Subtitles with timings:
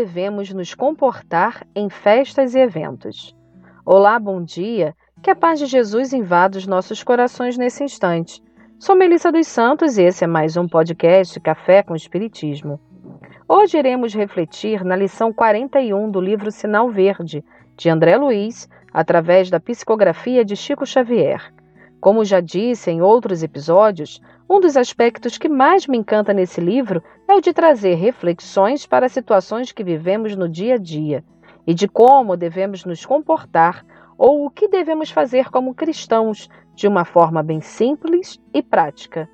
[0.00, 3.36] devemos nos comportar em festas e eventos.
[3.84, 4.94] Olá, bom dia.
[5.22, 8.42] Que a paz de Jesus invada os nossos corações nesse instante.
[8.78, 12.80] Sou Melissa dos Santos e esse é mais um podcast Café com Espiritismo.
[13.46, 17.44] Hoje iremos refletir na lição 41 do livro Sinal Verde,
[17.76, 21.52] de André Luiz, através da psicografia de Chico Xavier.
[22.00, 27.02] Como já disse em outros episódios, um dos aspectos que mais me encanta nesse livro
[27.28, 31.22] é o de trazer reflexões para situações que vivemos no dia a dia
[31.66, 33.84] e de como devemos nos comportar
[34.16, 39.28] ou o que devemos fazer como cristãos de uma forma bem simples e prática.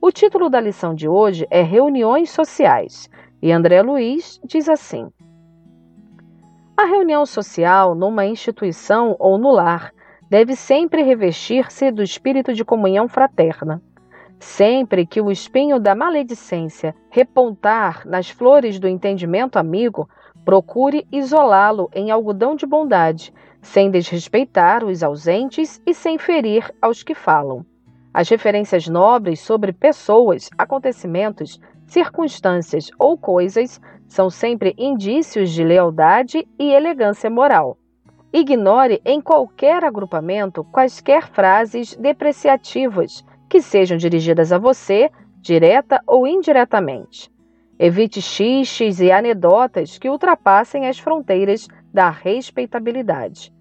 [0.00, 3.10] O título da lição de hoje é Reuniões Sociais
[3.42, 5.10] e André Luiz diz assim:
[6.76, 9.92] A reunião social numa instituição ou no lar
[10.34, 13.80] deve sempre revestir-se do espírito de comunhão fraterna
[14.40, 20.08] Sempre que o espinho da maledicência repontar nas flores do entendimento amigo,
[20.44, 23.32] procure isolá-lo em algodão de bondade,
[23.62, 27.64] sem desrespeitar os ausentes e sem ferir aos que falam.
[28.12, 36.72] As referências nobres sobre pessoas, acontecimentos, circunstâncias ou coisas são sempre indícios de lealdade e
[36.72, 37.78] elegância moral.
[38.36, 45.08] Ignore em qualquer agrupamento quaisquer frases depreciativas que sejam dirigidas a você,
[45.40, 47.30] direta ou indiretamente.
[47.78, 53.52] Evite xixes e anedotas que ultrapassem as fronteiras da respeitabilidade.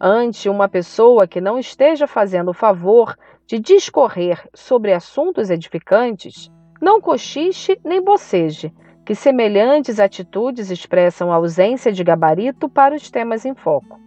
[0.00, 6.50] Ante uma pessoa que não esteja fazendo o favor de discorrer sobre assuntos edificantes,
[6.82, 8.74] não cochiche nem boceje,
[9.04, 14.04] que semelhantes atitudes expressam ausência de gabarito para os temas em foco.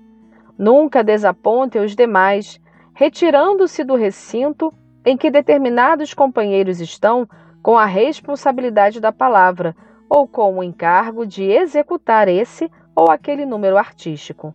[0.59, 2.59] Nunca desaponte os demais,
[2.94, 4.74] retirando-se do recinto
[5.06, 7.25] em que determinados companheiros estão
[7.64, 9.74] com a responsabilidade da palavra
[10.09, 14.53] ou com o encargo de executar esse ou aquele número artístico.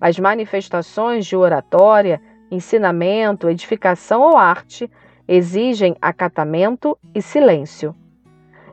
[0.00, 4.88] As manifestações de oratória, ensinamento, edificação ou arte
[5.26, 7.96] exigem acatamento e silêncio.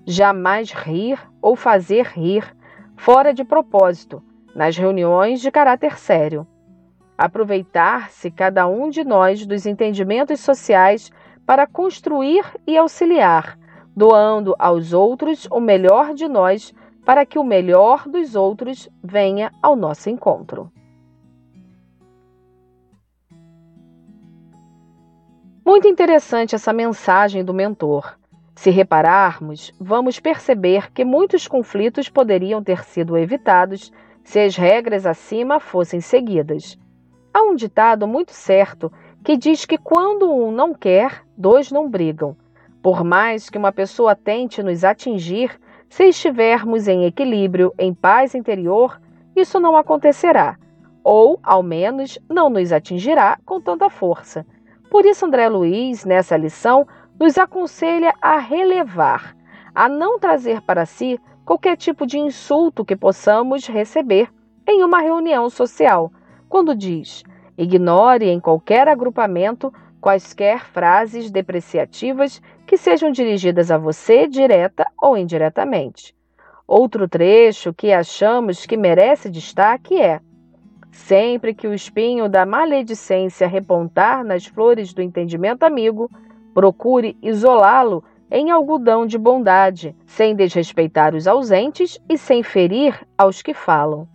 [0.05, 2.55] Jamais rir ou fazer rir
[2.95, 4.21] fora de propósito,
[4.53, 6.45] nas reuniões de caráter sério
[7.19, 11.11] aproveitar-se cada um de nós dos entendimentos sociais
[11.45, 13.59] para construir e auxiliar,
[13.93, 16.73] doando aos outros o melhor de nós
[17.05, 20.71] para que o melhor dos outros venha ao nosso encontro.
[25.65, 28.17] Muito interessante essa mensagem do mentor.
[28.55, 33.91] Se repararmos, vamos perceber que muitos conflitos poderiam ter sido evitados
[34.23, 36.79] se as regras acima fossem seguidas.
[37.31, 38.91] Há um ditado muito certo
[39.23, 42.35] que diz que quando um não quer, dois não brigam.
[42.81, 45.59] Por mais que uma pessoa tente nos atingir,
[45.89, 48.99] se estivermos em equilíbrio, em paz interior,
[49.35, 50.57] isso não acontecerá,
[51.03, 54.45] ou, ao menos, não nos atingirá com tanta força.
[54.89, 56.87] Por isso, André Luiz, nessa lição,
[57.19, 59.35] nos aconselha a relevar,
[59.75, 64.31] a não trazer para si qualquer tipo de insulto que possamos receber
[64.67, 66.11] em uma reunião social
[66.49, 67.23] quando diz:
[67.57, 69.71] ignore em qualquer agrupamento
[70.01, 76.15] quaisquer frases depreciativas que sejam dirigidas a você direta ou indiretamente.
[76.67, 80.19] Outro trecho que achamos que merece destaque é:
[80.91, 86.09] sempre que o espinho da maledicência repontar nas flores do entendimento amigo,
[86.53, 93.53] procure isolá-lo em algodão de bondade, sem desrespeitar os ausentes e sem ferir aos que
[93.53, 94.07] falam.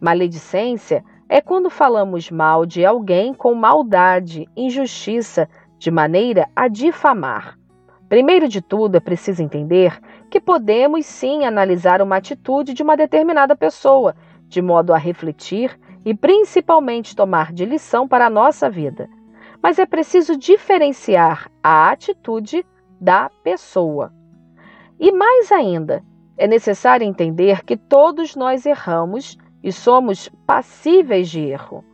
[0.00, 5.48] Maledicência é quando falamos mal de alguém com maldade, injustiça,
[5.78, 7.56] de maneira a difamar.
[8.08, 9.96] Primeiro de tudo, é preciso entender
[10.28, 14.16] que podemos sim analisar uma atitude de uma determinada pessoa,
[14.48, 19.08] de modo a refletir e principalmente tomar de lição para a nossa vida.
[19.62, 22.66] Mas é preciso diferenciar a atitude
[23.00, 24.12] da pessoa.
[24.98, 26.02] E mais ainda,
[26.36, 31.84] é necessário entender que todos nós erramos e somos passíveis de erro.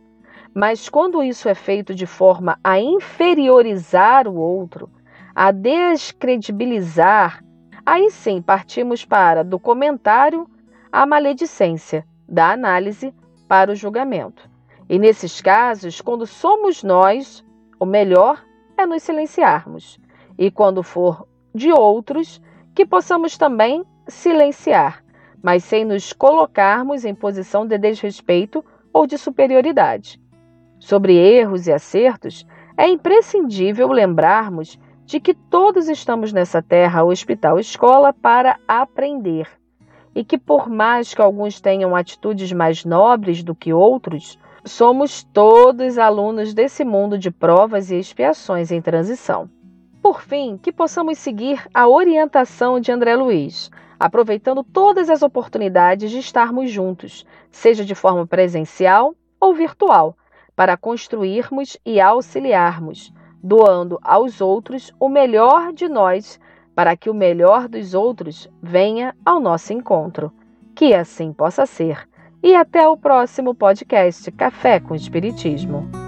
[0.53, 4.89] Mas quando isso é feito de forma a inferiorizar o outro,
[5.35, 7.43] a descredibilizar,
[7.85, 10.49] aí sim partimos para do comentário
[10.91, 13.13] à maledicência, da análise
[13.47, 14.49] para o julgamento.
[14.89, 17.45] E nesses casos, quando somos nós,
[17.79, 18.43] o melhor
[18.77, 19.99] é nos silenciarmos.
[20.37, 22.41] E quando for de outros,
[22.73, 25.03] que possamos também silenciar,
[25.41, 30.19] mas sem nos colocarmos em posição de desrespeito ou de superioridade.
[30.79, 32.45] Sobre erros e acertos,
[32.75, 39.47] é imprescindível lembrarmos de que todos estamos nessa terra, hospital, escola, para aprender.
[40.15, 45.99] e que, por mais que alguns tenham atitudes mais nobres do que outros, somos todos
[45.99, 49.47] alunos desse mundo de provas e expiações em transição.
[50.01, 53.69] Por fim, que possamos seguir a orientação de André Luiz,
[53.99, 60.15] aproveitando todas as oportunidades de estarmos juntos, seja de forma presencial ou virtual,
[60.55, 63.13] para construirmos e auxiliarmos,
[63.43, 66.39] doando aos outros o melhor de nós,
[66.75, 70.31] para que o melhor dos outros venha ao nosso encontro.
[70.75, 72.07] Que assim possa ser.
[72.41, 76.06] E até o próximo podcast Café com Espiritismo.